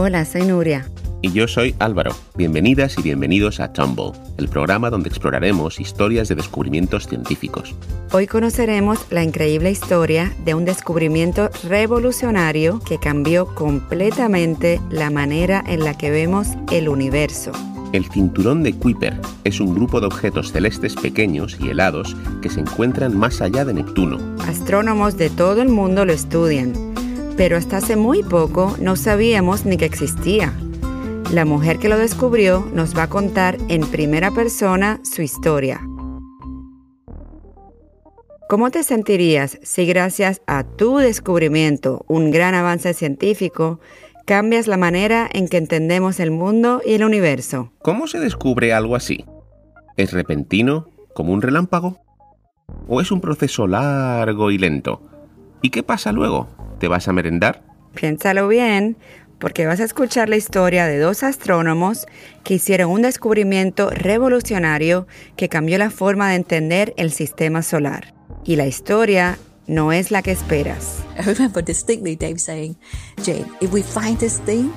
[0.00, 0.88] Hola, soy Nuria.
[1.22, 2.12] Y yo soy Álvaro.
[2.36, 7.74] Bienvenidas y bienvenidos a Tumble, el programa donde exploraremos historias de descubrimientos científicos.
[8.12, 15.80] Hoy conoceremos la increíble historia de un descubrimiento revolucionario que cambió completamente la manera en
[15.82, 17.50] la que vemos el universo.
[17.92, 22.60] El cinturón de Kuiper es un grupo de objetos celestes pequeños y helados que se
[22.60, 24.20] encuentran más allá de Neptuno.
[24.46, 26.88] Astrónomos de todo el mundo lo estudian,
[27.38, 30.52] pero hasta hace muy poco no sabíamos ni que existía.
[31.32, 35.80] La mujer que lo descubrió nos va a contar en primera persona su historia.
[38.48, 43.78] ¿Cómo te sentirías si gracias a tu descubrimiento, un gran avance científico,
[44.24, 47.72] cambias la manera en que entendemos el mundo y el universo.
[47.80, 49.24] ¿Cómo se descubre algo así?
[49.96, 52.00] ¿Es repentino, como un relámpago?
[52.88, 55.17] ¿O es un proceso largo y lento?
[55.62, 56.48] ¿Y qué pasa luego?
[56.78, 57.62] ¿Te vas a merendar?
[57.94, 58.96] Piénsalo bien,
[59.38, 62.06] porque vas a escuchar la historia de dos astrónomos
[62.44, 65.06] que hicieron un descubrimiento revolucionario
[65.36, 68.14] que cambió la forma de entender el sistema solar.
[68.44, 71.04] Y la historia no es la que esperas.
[71.18, 72.76] I remember distinctly Dave saying,
[73.24, 74.70] Jane, if we find this thing,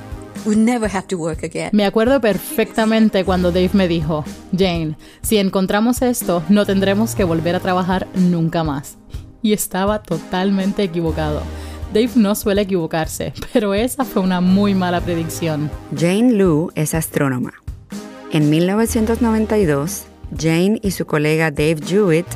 [0.45, 1.69] we never have to work again.
[1.73, 7.55] Me acuerdo perfectamente cuando Dave me dijo, Jane, si encontramos esto, no tendremos que volver
[7.55, 8.97] a trabajar nunca más.
[9.41, 11.41] Y estaba totalmente equivocado.
[11.93, 15.69] Dave no suele equivocarse, pero esa fue una muy mala predicción.
[15.95, 17.53] Jane Lu es astrónoma.
[18.31, 20.05] En 1992,
[20.37, 22.27] Jane y su colega Dave Jewett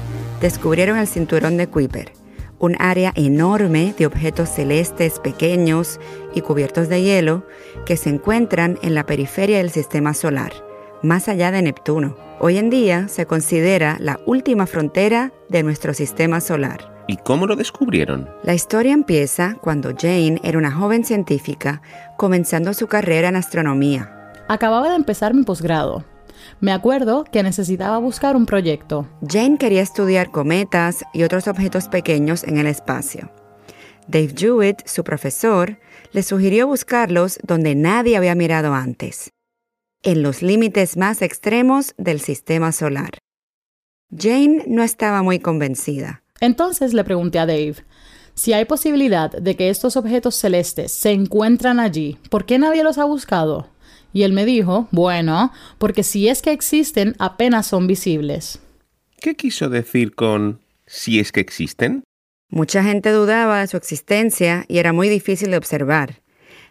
[0.42, 2.12] descubrieron el cinturón de Kuiper
[2.60, 6.00] un área enorme de objetos celestes pequeños
[6.34, 7.46] y cubiertos de hielo
[7.86, 10.54] que se encuentran en la periferia del sistema solar,
[11.04, 12.18] más allá de Neptuno.
[12.40, 16.95] Hoy en día se considera la última frontera de nuestro sistema solar.
[17.08, 18.30] ¿Y cómo lo descubrieron?
[18.44, 21.82] La historia empieza cuando Jane era una joven científica
[22.18, 24.34] comenzando su carrera en astronomía.
[24.48, 26.04] Acababa de empezar mi posgrado
[26.60, 29.08] me acuerdo que necesitaba buscar un proyecto.
[29.28, 33.32] Jane quería estudiar cometas y otros objetos pequeños en el espacio.
[34.08, 35.80] Dave Jewett, su profesor,
[36.12, 39.32] le sugirió buscarlos donde nadie había mirado antes,
[40.04, 43.18] en los límites más extremos del sistema solar.
[44.16, 46.22] Jane no estaba muy convencida.
[46.46, 47.78] Entonces le pregunté a Dave,
[48.36, 53.00] si hay posibilidad de que estos objetos celestes se encuentran allí, ¿por qué nadie los
[53.00, 53.68] ha buscado?
[54.14, 58.60] Y él me dijo, bueno, porque si es que existen, apenas son visibles.
[59.20, 62.04] ¿Qué quiso decir con si es que existen?
[62.52, 66.22] Mucha gente dudaba de su existencia y era muy difícil de observar.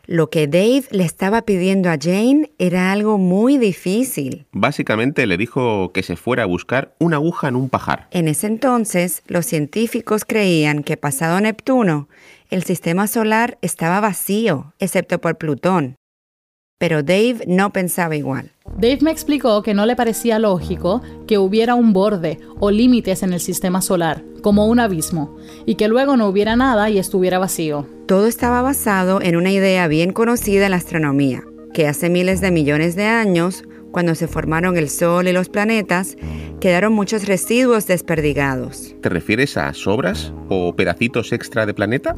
[0.06, 4.46] Lo que Dave le estaba pidiendo a Jane era algo muy difícil.
[4.52, 8.08] Básicamente le dijo que se fuera a buscar una aguja en un pajar.
[8.10, 12.08] En ese entonces, los científicos creían que pasado Neptuno,
[12.50, 15.96] el sistema solar estaba vacío, excepto por Plutón.
[16.78, 18.53] Pero Dave no pensaba igual.
[18.76, 23.32] Dave me explicó que no le parecía lógico que hubiera un borde o límites en
[23.32, 27.86] el sistema solar, como un abismo, y que luego no hubiera nada y estuviera vacío.
[28.06, 32.50] Todo estaba basado en una idea bien conocida en la astronomía, que hace miles de
[32.50, 36.16] millones de años, cuando se formaron el Sol y los planetas,
[36.60, 38.96] quedaron muchos residuos desperdigados.
[39.00, 42.16] ¿Te refieres a sobras o pedacitos extra de planeta?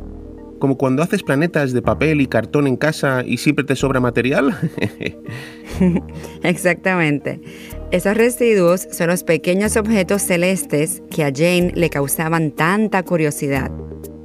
[0.58, 4.56] Como cuando haces planetas de papel y cartón en casa y siempre te sobra material.
[6.42, 7.40] Exactamente.
[7.90, 13.70] Esos residuos son los pequeños objetos celestes que a Jane le causaban tanta curiosidad.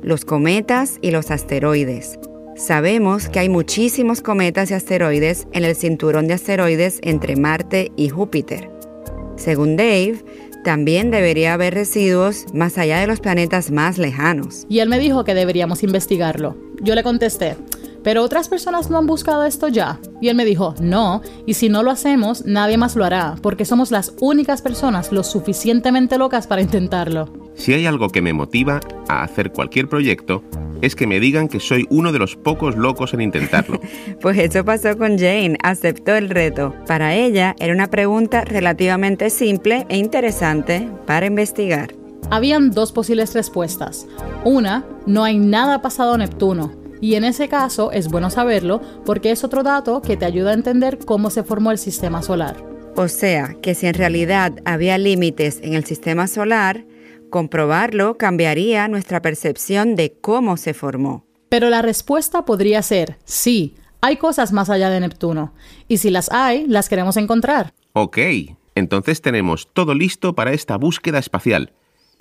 [0.02, 2.18] Los cometas y los asteroides.
[2.56, 8.10] Sabemos que hay muchísimos cometas y asteroides en el cinturón de asteroides entre Marte y
[8.10, 8.70] Júpiter.
[9.36, 10.16] Según Dave,
[10.64, 14.66] también debería haber residuos más allá de los planetas más lejanos.
[14.70, 16.56] Y él me dijo que deberíamos investigarlo.
[16.82, 17.56] Yo le contesté,
[18.04, 20.00] pero otras personas no han buscado esto ya.
[20.22, 23.66] Y él me dijo, no, y si no lo hacemos, nadie más lo hará, porque
[23.66, 27.32] somos las únicas personas lo suficientemente locas para intentarlo.
[27.56, 30.44] Si hay algo que me motiva a hacer cualquier proyecto,
[30.82, 33.80] es que me digan que soy uno de los pocos locos en intentarlo.
[34.22, 36.76] pues eso pasó con Jane, aceptó el reto.
[36.88, 41.94] Para ella era una pregunta relativamente simple e interesante para investigar.
[42.30, 44.08] Habían dos posibles respuestas.
[44.46, 46.74] Una, no hay nada pasado a Neptuno.
[47.02, 50.54] Y en ese caso es bueno saberlo porque es otro dato que te ayuda a
[50.54, 52.64] entender cómo se formó el sistema solar.
[52.96, 56.86] O sea, que si en realidad había límites en el sistema solar,
[57.32, 61.26] Comprobarlo cambiaría nuestra percepción de cómo se formó.
[61.50, 65.54] Pero la respuesta podría ser sí, hay cosas más allá de Neptuno.
[65.88, 67.74] Y si las hay, las queremos encontrar.
[67.94, 68.18] Ok,
[68.76, 71.72] entonces tenemos todo listo para esta búsqueda espacial.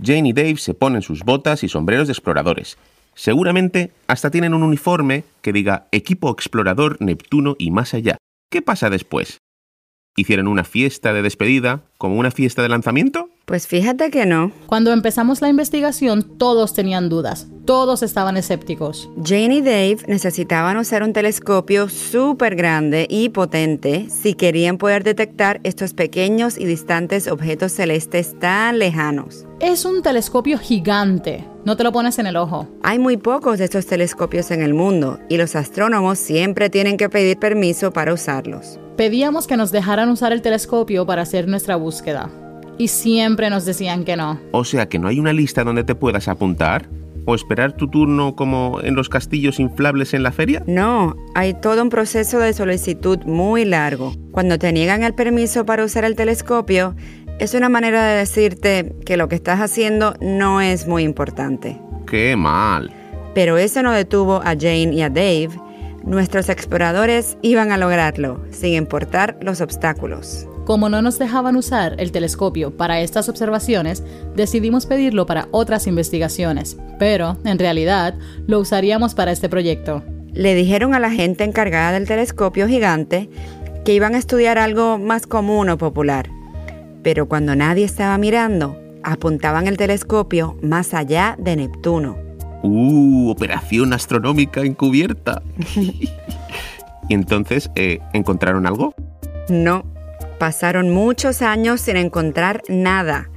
[0.02, 2.78] Jane y Dave se ponen sus botas y sombreros de exploradores
[3.14, 8.16] Seguramente hasta tienen un uniforme que diga Equipo Explorador Neptuno y más allá.
[8.50, 9.39] ¿Qué pasa después?
[10.20, 13.30] ¿Hicieron una fiesta de despedida, como una fiesta de lanzamiento?
[13.46, 14.52] Pues fíjate que no.
[14.66, 19.08] Cuando empezamos la investigación, todos tenían dudas, todos estaban escépticos.
[19.24, 25.58] Jane y Dave necesitaban usar un telescopio súper grande y potente si querían poder detectar
[25.64, 29.46] estos pequeños y distantes objetos celestes tan lejanos.
[29.58, 32.68] Es un telescopio gigante, no te lo pones en el ojo.
[32.82, 37.08] Hay muy pocos de estos telescopios en el mundo y los astrónomos siempre tienen que
[37.08, 38.78] pedir permiso para usarlos.
[39.00, 42.28] Pedíamos que nos dejaran usar el telescopio para hacer nuestra búsqueda.
[42.76, 44.38] Y siempre nos decían que no.
[44.52, 46.86] O sea que no hay una lista donde te puedas apuntar.
[47.24, 50.62] ¿O esperar tu turno como en los castillos inflables en la feria?
[50.66, 54.12] No, hay todo un proceso de solicitud muy largo.
[54.32, 56.94] Cuando te niegan el permiso para usar el telescopio,
[57.38, 61.80] es una manera de decirte que lo que estás haciendo no es muy importante.
[62.06, 62.92] ¡Qué mal!
[63.34, 65.69] Pero eso no detuvo a Jane y a Dave
[66.04, 70.46] Nuestros exploradores iban a lograrlo, sin importar los obstáculos.
[70.64, 74.02] Como no nos dejaban usar el telescopio para estas observaciones,
[74.34, 78.14] decidimos pedirlo para otras investigaciones, pero, en realidad,
[78.46, 80.02] lo usaríamos para este proyecto.
[80.32, 83.28] Le dijeron a la gente encargada del telescopio gigante
[83.84, 86.30] que iban a estudiar algo más común o popular.
[87.02, 92.29] Pero cuando nadie estaba mirando, apuntaban el telescopio más allá de Neptuno.
[92.62, 93.30] ¡Uh!
[93.30, 95.42] Operación astronómica encubierta.
[95.76, 96.10] ¿Y
[97.14, 98.94] entonces eh, encontraron algo?
[99.48, 99.84] No,
[100.38, 103.30] pasaron muchos años sin encontrar nada.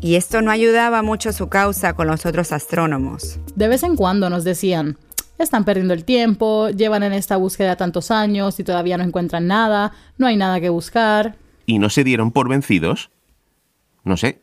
[0.00, 3.38] Y esto no ayudaba mucho a su causa con los otros astrónomos.
[3.54, 4.96] De vez en cuando nos decían,
[5.38, 9.92] están perdiendo el tiempo, llevan en esta búsqueda tantos años y todavía no encuentran nada,
[10.18, 11.36] no hay nada que buscar.
[11.66, 13.10] ¿Y no se dieron por vencidos?
[14.04, 14.40] No sé,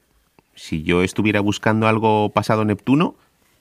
[0.56, 3.16] si yo estuviera buscando algo pasado Neptuno,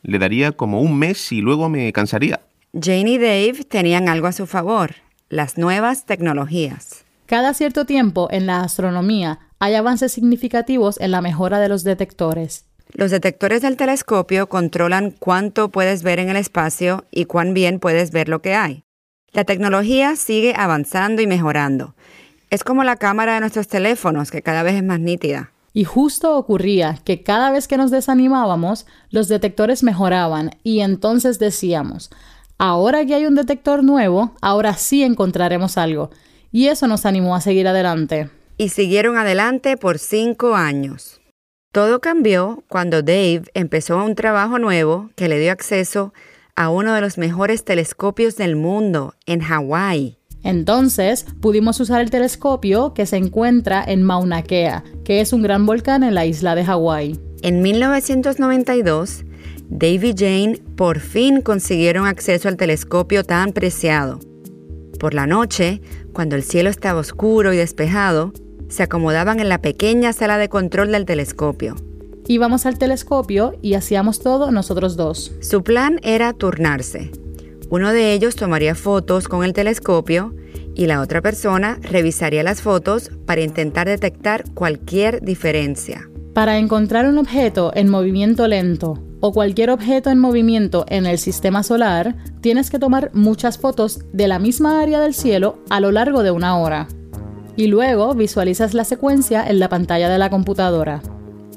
[0.07, 2.41] le daría como un mes y luego me cansaría.
[2.73, 4.95] Jane y Dave tenían algo a su favor,
[5.29, 7.05] las nuevas tecnologías.
[7.27, 12.67] Cada cierto tiempo en la astronomía hay avances significativos en la mejora de los detectores.
[12.93, 18.13] Los detectores del telescopio controlan cuánto puedes ver en el espacio y cuán bien puedes
[18.13, 18.85] ver lo que hay.
[19.33, 21.97] La tecnología sigue avanzando y mejorando.
[22.49, 25.51] Es como la cámara de nuestros teléfonos, que cada vez es más nítida.
[25.77, 32.09] Y justo ocurría que cada vez que nos desanimábamos, los detectores mejoraban y entonces decíamos,
[32.57, 36.09] ahora que hay un detector nuevo, ahora sí encontraremos algo.
[36.51, 38.31] Y eso nos animó a seguir adelante.
[38.57, 41.21] Y siguieron adelante por cinco años.
[41.73, 46.15] Todo cambió cuando Dave empezó un trabajo nuevo que le dio acceso
[46.55, 50.17] a uno de los mejores telescopios del mundo en Hawái.
[50.47, 55.67] Entonces pudimos usar el telescopio que se encuentra en Mauna Kea, que es un gran
[55.67, 57.19] volcán en la isla de Hawái.
[57.43, 59.25] En 1992,
[59.69, 64.21] Dave y Jane por fin consiguieron acceso al telescopio tan preciado.
[65.01, 65.81] Por la noche,
[66.13, 68.33] cuando el cielo estaba oscuro y despejado,
[68.69, 71.75] se acomodaban en la pequeña sala de control del telescopio.
[72.29, 75.33] Íbamos al telescopio y hacíamos todo nosotros dos.
[75.41, 77.11] Su plan era turnarse.
[77.69, 80.35] Uno de ellos tomaría fotos con el telescopio
[80.77, 86.09] y la otra persona revisaría las fotos para intentar detectar cualquier diferencia.
[86.33, 91.65] Para encontrar un objeto en movimiento lento o cualquier objeto en movimiento en el sistema
[91.65, 96.23] solar, tienes que tomar muchas fotos de la misma área del cielo a lo largo
[96.23, 96.87] de una hora.
[97.57, 101.03] Y luego visualizas la secuencia en la pantalla de la computadora.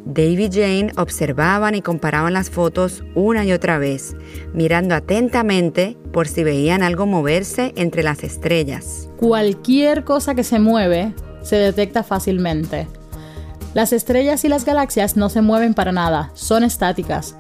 [0.06, 4.16] Dave y Jane observaban y comparaban las fotos una y otra vez,
[4.54, 9.10] mirando atentamente por si veían algo moverse entre las estrellas.
[9.18, 12.88] Cualquier cosa que se mueve se detecta fácilmente.
[13.74, 17.36] Las estrellas y las galaxias no se mueven para nada, son estáticas.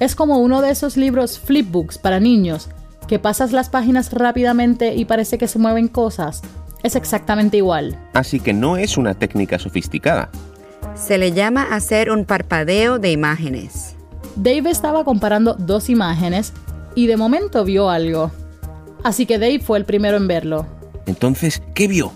[0.00, 2.68] Es como uno de esos libros flipbooks para niños,
[3.06, 6.42] que pasas las páginas rápidamente y parece que se mueven cosas.
[6.82, 7.96] Es exactamente igual.
[8.12, 10.30] Así que no es una técnica sofisticada.
[10.98, 13.94] Se le llama hacer un parpadeo de imágenes.
[14.34, 16.52] Dave estaba comparando dos imágenes
[16.96, 18.32] y de momento vio algo.
[19.04, 20.66] Así que Dave fue el primero en verlo.
[21.06, 22.12] Entonces, ¿qué vio?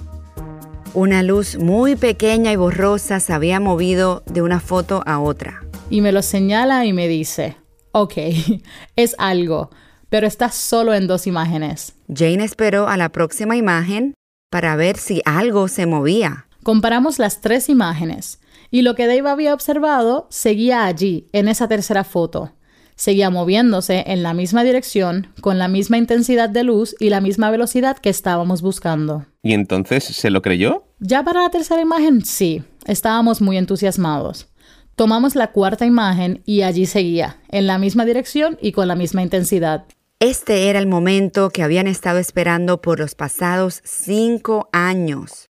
[0.95, 5.63] Una luz muy pequeña y borrosa se había movido de una foto a otra.
[5.89, 7.57] Y me lo señala y me dice,
[7.93, 8.15] ok,
[8.97, 9.71] es algo,
[10.11, 11.95] pero está solo en dos imágenes.
[12.13, 14.15] Jane esperó a la próxima imagen
[14.51, 16.47] para ver si algo se movía.
[16.65, 18.42] Comparamos las tres imágenes
[18.73, 22.53] y lo que Dave había observado seguía allí, en esa tercera foto.
[22.97, 27.51] Seguía moviéndose en la misma dirección, con la misma intensidad de luz y la misma
[27.51, 29.27] velocidad que estábamos buscando.
[29.43, 30.87] ¿Y entonces se lo creyó?
[31.01, 34.49] Ya para la tercera imagen, sí, estábamos muy entusiasmados.
[34.97, 39.23] Tomamos la cuarta imagen y allí seguía, en la misma dirección y con la misma
[39.23, 39.85] intensidad.
[40.19, 45.52] Este era el momento que habían estado esperando por los pasados cinco años.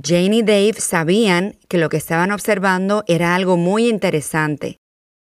[0.00, 4.78] Jane y Dave sabían que lo que estaban observando era algo muy interesante,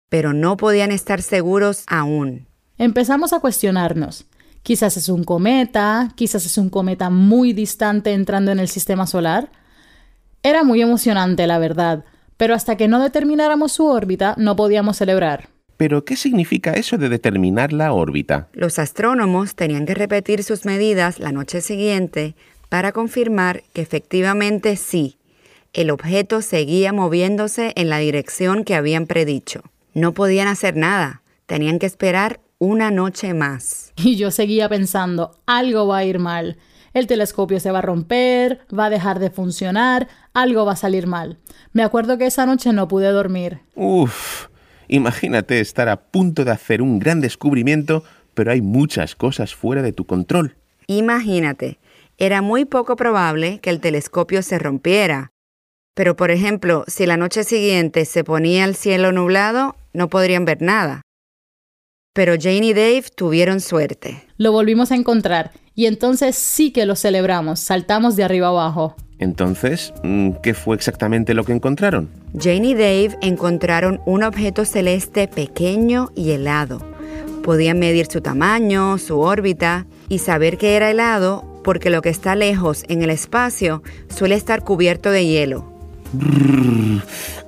[0.09, 2.47] pero no podían estar seguros aún.
[2.77, 4.27] Empezamos a cuestionarnos.
[4.63, 9.51] Quizás es un cometa, quizás es un cometa muy distante entrando en el sistema solar.
[10.43, 12.05] Era muy emocionante, la verdad,
[12.37, 15.49] pero hasta que no determináramos su órbita no podíamos celebrar.
[15.79, 18.49] Pero, ¿qué significa eso de determinar la órbita?
[18.53, 22.35] Los astrónomos tenían que repetir sus medidas la noche siguiente
[22.71, 25.19] para confirmar que efectivamente sí,
[25.75, 29.63] el objeto seguía moviéndose en la dirección que habían predicho.
[29.93, 33.93] No podían hacer nada, tenían que esperar una noche más.
[34.03, 36.57] Y yo seguía pensando, algo va a ir mal.
[36.95, 41.07] El telescopio se va a romper, va a dejar de funcionar, algo va a salir
[41.07, 41.39] mal.
[41.73, 43.61] Me acuerdo que esa noche no pude dormir.
[43.75, 44.47] Uf,
[44.89, 49.93] imagínate estar a punto de hacer un gran descubrimiento, pero hay muchas cosas fuera de
[49.93, 50.57] tu control.
[50.87, 51.79] Imagínate,
[52.21, 55.33] era muy poco probable que el telescopio se rompiera.
[55.95, 60.61] Pero, por ejemplo, si la noche siguiente se ponía el cielo nublado, no podrían ver
[60.61, 61.01] nada.
[62.13, 64.23] Pero Jane y Dave tuvieron suerte.
[64.37, 68.97] Lo volvimos a encontrar y entonces sí que lo celebramos, saltamos de arriba abajo.
[69.19, 72.11] Entonces, mm, ¿qué fue exactamente lo que encontraron?
[72.39, 76.85] Jane y Dave encontraron un objeto celeste pequeño y helado.
[77.43, 82.35] Podían medir su tamaño, su órbita y saber que era helado porque lo que está
[82.35, 85.71] lejos en el espacio suele estar cubierto de hielo.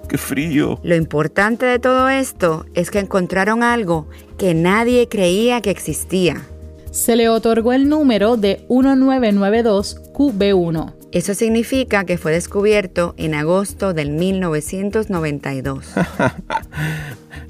[0.09, 0.79] ¡Qué frío!
[0.83, 6.43] Lo importante de todo esto es que encontraron algo que nadie creía que existía.
[6.91, 10.95] Se le otorgó el número de 1992QB1.
[11.13, 15.87] Eso significa que fue descubierto en agosto del 1992.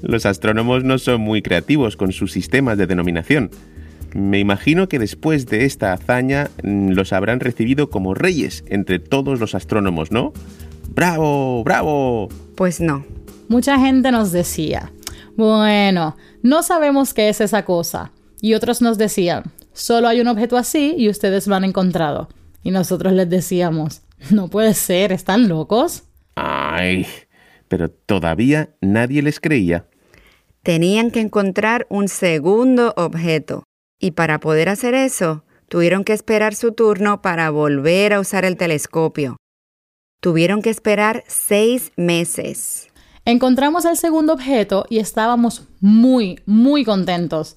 [0.01, 3.51] Los astrónomos no son muy creativos con sus sistemas de denominación.
[4.13, 9.39] Me imagino que después de esta hazaña mm, los habrán recibido como reyes entre todos
[9.39, 10.33] los astrónomos, ¿no?
[10.89, 11.63] ¡Bravo!
[11.63, 12.29] ¡Bravo!
[12.55, 13.05] Pues no.
[13.47, 14.91] Mucha gente nos decía,
[15.35, 18.11] bueno, no sabemos qué es esa cosa.
[18.39, 19.43] Y otros nos decían,
[19.73, 22.29] solo hay un objeto así y ustedes lo han encontrado.
[22.61, 26.03] Y nosotros les decíamos, no puede ser, ¿están locos?
[26.35, 27.07] Ay,
[27.67, 29.87] pero todavía nadie les creía.
[30.61, 33.63] Tenían que encontrar un segundo objeto.
[34.03, 38.57] Y para poder hacer eso, tuvieron que esperar su turno para volver a usar el
[38.57, 39.37] telescopio.
[40.19, 42.89] Tuvieron que esperar seis meses.
[43.23, 47.55] Encontramos el segundo objeto y estábamos muy, muy contentos.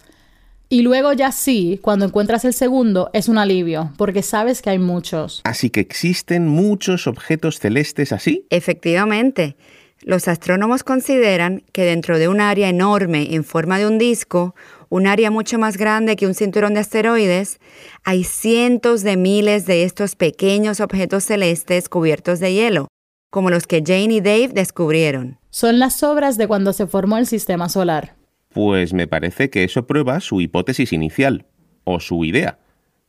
[0.68, 4.78] Y luego ya sí, cuando encuentras el segundo, es un alivio, porque sabes que hay
[4.78, 5.40] muchos.
[5.42, 8.46] Así que existen muchos objetos celestes así.
[8.50, 9.56] Efectivamente.
[10.02, 14.54] Los astrónomos consideran que dentro de un área enorme en forma de un disco,
[14.88, 17.58] un área mucho más grande que un cinturón de asteroides,
[18.04, 22.88] hay cientos de miles de estos pequeños objetos celestes cubiertos de hielo,
[23.30, 25.38] como los que Jane y Dave descubrieron.
[25.50, 28.14] Son las obras de cuando se formó el sistema solar.
[28.52, 31.46] Pues me parece que eso prueba su hipótesis inicial,
[31.84, 32.58] o su idea.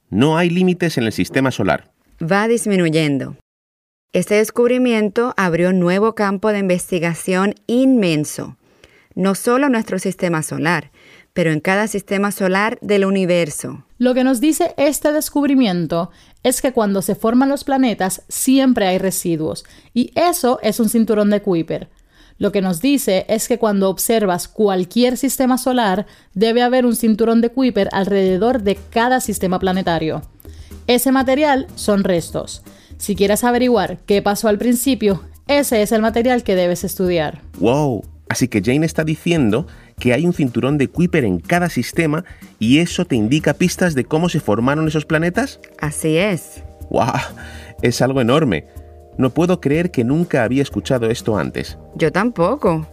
[0.10, 1.92] No hay límites en el sistema solar.
[2.22, 3.36] Va disminuyendo.
[4.14, 8.58] Este descubrimiento abrió un nuevo campo de investigación inmenso,
[9.16, 10.92] no solo en nuestro sistema solar,
[11.38, 13.86] pero en cada sistema solar del universo.
[14.00, 16.10] Lo que nos dice este descubrimiento
[16.42, 19.64] es que cuando se forman los planetas siempre hay residuos,
[19.94, 21.90] y eso es un cinturón de Kuiper.
[22.40, 27.40] Lo que nos dice es que cuando observas cualquier sistema solar, debe haber un cinturón
[27.42, 30.24] de Kuiper alrededor de cada sistema planetario.
[30.88, 32.64] Ese material son restos.
[32.98, 37.44] Si quieres averiguar qué pasó al principio, ese es el material que debes estudiar.
[37.60, 38.04] ¡Wow!
[38.30, 39.68] Así que Jane está diciendo
[40.00, 42.24] que hay un cinturón de Kuiper en cada sistema
[42.60, 45.60] y eso te indica pistas de cómo se formaron esos planetas.
[45.80, 46.64] Así es.
[46.90, 47.08] ¡Wow!
[47.82, 48.68] Es algo enorme.
[49.18, 51.80] No puedo creer que nunca había escuchado esto antes.
[51.96, 52.86] Yo tampoco.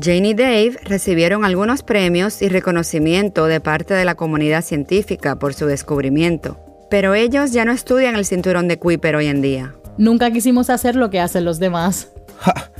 [0.00, 5.54] Jane y Dave recibieron algunos premios y reconocimiento de parte de la comunidad científica por
[5.54, 6.58] su descubrimiento,
[6.90, 9.74] pero ellos ya no estudian el cinturón de Kuiper hoy en día.
[9.98, 12.08] Nunca quisimos hacer lo que hacen los demás.
[12.38, 12.71] ¡Ja!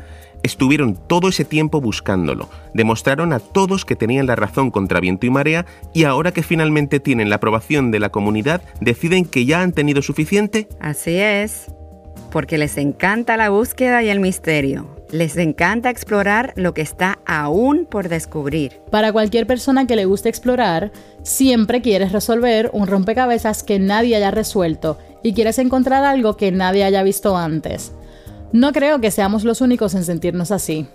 [0.42, 5.30] Estuvieron todo ese tiempo buscándolo, demostraron a todos que tenían la razón contra viento y
[5.30, 9.72] marea y ahora que finalmente tienen la aprobación de la comunidad, deciden que ya han
[9.72, 10.68] tenido suficiente.
[10.80, 11.66] Así es,
[12.32, 14.96] porque les encanta la búsqueda y el misterio.
[15.12, 18.80] Les encanta explorar lo que está aún por descubrir.
[18.90, 20.90] Para cualquier persona que le guste explorar,
[21.22, 26.84] siempre quieres resolver un rompecabezas que nadie haya resuelto y quieres encontrar algo que nadie
[26.84, 27.92] haya visto antes.
[28.52, 30.86] No creo que seamos los únicos en sentirnos así.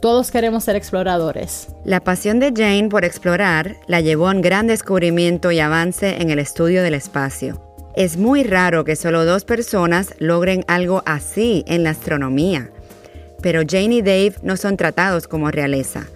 [0.00, 1.68] Todos queremos ser exploradores.
[1.84, 6.30] La pasión de Jane por explorar la llevó a un gran descubrimiento y avance en
[6.30, 7.62] el estudio del espacio.
[7.94, 12.70] Es muy raro que solo dos personas logren algo así en la astronomía.
[13.40, 16.08] Pero Jane y Dave no son tratados como realeza.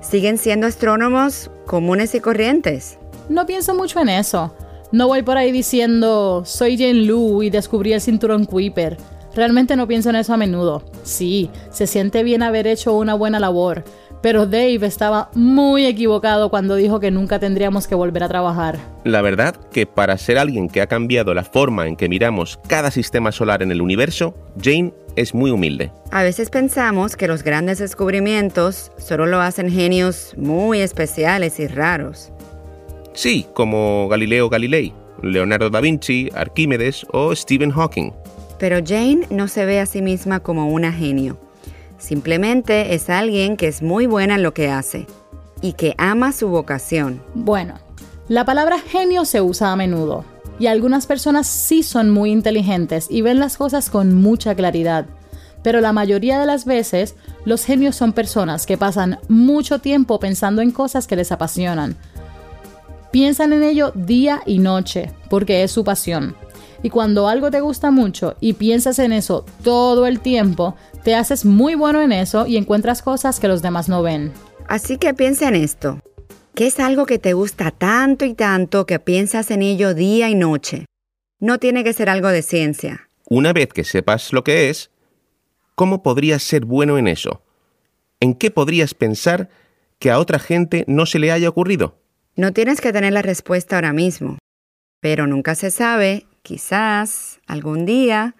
[0.00, 2.98] Siguen siendo astrónomos comunes y corrientes.
[3.28, 4.54] No pienso mucho en eso.
[4.92, 8.96] No voy por ahí diciendo, soy Jane Lu y descubrí el cinturón Kuiper.
[9.36, 10.82] Realmente no pienso en eso a menudo.
[11.02, 13.84] Sí, se siente bien haber hecho una buena labor,
[14.22, 18.78] pero Dave estaba muy equivocado cuando dijo que nunca tendríamos que volver a trabajar.
[19.04, 22.90] La verdad que para ser alguien que ha cambiado la forma en que miramos cada
[22.90, 25.92] sistema solar en el universo, Jane es muy humilde.
[26.10, 32.32] A veces pensamos que los grandes descubrimientos solo lo hacen genios muy especiales y raros.
[33.12, 38.12] Sí, como Galileo Galilei, Leonardo da Vinci, Arquímedes o Stephen Hawking.
[38.58, 41.38] Pero Jane no se ve a sí misma como una genio.
[41.98, 45.06] Simplemente es alguien que es muy buena en lo que hace
[45.60, 47.22] y que ama su vocación.
[47.34, 47.74] Bueno,
[48.28, 50.24] la palabra genio se usa a menudo
[50.58, 55.06] y algunas personas sí son muy inteligentes y ven las cosas con mucha claridad.
[55.62, 60.62] Pero la mayoría de las veces, los genios son personas que pasan mucho tiempo pensando
[60.62, 61.96] en cosas que les apasionan.
[63.10, 66.36] Piensan en ello día y noche, porque es su pasión.
[66.82, 71.44] Y cuando algo te gusta mucho y piensas en eso todo el tiempo, te haces
[71.44, 74.32] muy bueno en eso y encuentras cosas que los demás no ven.
[74.68, 76.00] Así que piensa en esto.
[76.54, 80.34] ¿Qué es algo que te gusta tanto y tanto que piensas en ello día y
[80.34, 80.86] noche?
[81.38, 83.08] No tiene que ser algo de ciencia.
[83.28, 84.90] Una vez que sepas lo que es,
[85.74, 87.42] ¿cómo podrías ser bueno en eso?
[88.20, 89.50] ¿En qué podrías pensar
[89.98, 91.98] que a otra gente no se le haya ocurrido?
[92.36, 94.38] No tienes que tener la respuesta ahora mismo,
[95.00, 98.36] pero nunca se sabe quizás algún día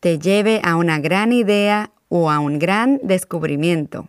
[0.00, 4.08] te lleve a una gran idea o a un gran descubrimiento.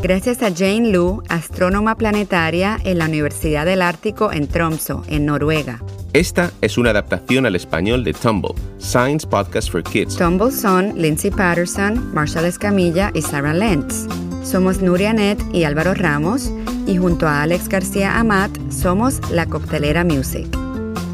[0.00, 5.82] Gracias a Jane Lu, astrónoma planetaria en la Universidad del Ártico en Tromsø, en Noruega.
[6.12, 10.16] Esta es una adaptación al español de Tumble, Science Podcast for Kids.
[10.16, 14.06] Tumble son Lindsay Patterson, Marshall Escamilla y Sarah Lentz.
[14.48, 16.50] Somos Nuria Net y Álvaro Ramos
[16.86, 20.48] y junto a Alex García Amat somos La Coctelera Music.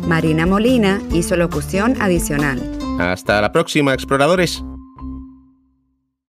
[0.07, 2.62] Marina Molina hizo locución adicional.
[3.01, 4.62] Hasta la próxima, exploradores.